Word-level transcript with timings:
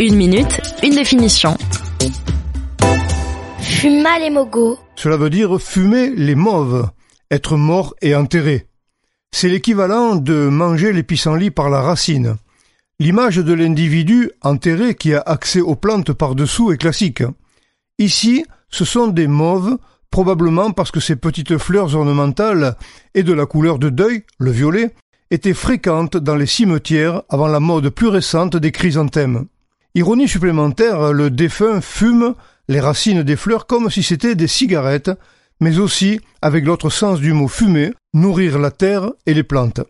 Une 0.00 0.16
minute, 0.16 0.60
une 0.82 0.94
définition. 0.94 1.56
Fuma 3.60 4.18
les 4.18 4.30
mogos. 4.30 4.78
Cela 4.96 5.16
veut 5.16 5.30
dire 5.30 5.60
fumer 5.60 6.10
les 6.10 6.34
mauves, 6.34 6.90
être 7.30 7.56
mort 7.56 7.94
et 8.02 8.14
enterré. 8.14 8.66
C'est 9.30 9.48
l'équivalent 9.48 10.16
de 10.16 10.48
manger 10.48 10.92
les 10.92 11.02
pissenlits 11.02 11.50
par 11.50 11.70
la 11.70 11.80
racine. 11.80 12.36
L'image 12.98 13.36
de 13.36 13.52
l'individu 13.52 14.30
enterré 14.42 14.94
qui 14.94 15.14
a 15.14 15.20
accès 15.20 15.60
aux 15.60 15.76
plantes 15.76 16.12
par-dessous 16.12 16.72
est 16.72 16.78
classique. 16.78 17.22
Ici, 17.98 18.44
ce 18.70 18.84
sont 18.84 19.08
des 19.08 19.26
mauves 19.26 19.78
probablement 20.10 20.72
parce 20.72 20.90
que 20.90 21.00
ces 21.00 21.16
petites 21.16 21.58
fleurs 21.58 21.96
ornementales 21.96 22.76
et 23.14 23.22
de 23.22 23.32
la 23.32 23.46
couleur 23.46 23.78
de 23.78 23.88
deuil, 23.88 24.24
le 24.38 24.50
violet, 24.50 24.94
étaient 25.30 25.54
fréquentes 25.54 26.16
dans 26.16 26.36
les 26.36 26.46
cimetières 26.46 27.22
avant 27.30 27.48
la 27.48 27.60
mode 27.60 27.88
plus 27.88 28.08
récente 28.08 28.56
des 28.56 28.70
chrysanthèmes. 28.70 29.46
Ironie 29.94 30.26
supplémentaire, 30.26 31.12
le 31.12 31.28
défunt 31.28 31.82
fume 31.82 32.34
les 32.66 32.80
racines 32.80 33.22
des 33.22 33.36
fleurs 33.36 33.66
comme 33.66 33.90
si 33.90 34.02
c'était 34.02 34.34
des 34.34 34.46
cigarettes, 34.46 35.10
mais 35.60 35.78
aussi, 35.78 36.18
avec 36.40 36.64
l'autre 36.64 36.88
sens 36.88 37.20
du 37.20 37.34
mot 37.34 37.46
fumer, 37.46 37.92
nourrir 38.14 38.58
la 38.58 38.70
terre 38.70 39.10
et 39.26 39.34
les 39.34 39.42
plantes. 39.42 39.82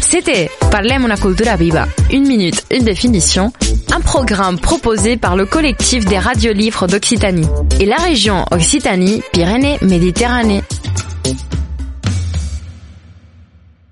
C'était 0.00 0.50
Parlem 0.72 1.04
una 1.04 1.16
cultura 1.16 1.54
viva. 1.56 1.86
Une 2.10 2.26
minute, 2.26 2.64
une 2.72 2.82
définition. 2.82 3.52
Un 3.94 4.00
programme 4.00 4.58
proposé 4.58 5.16
par 5.16 5.36
le 5.36 5.46
collectif 5.46 6.04
des 6.04 6.18
radiolivres 6.18 6.88
d'Occitanie 6.88 7.46
et 7.78 7.86
la 7.86 7.94
région 7.96 8.44
Occitanie-Pyrénées-Méditerranée. 8.50 10.64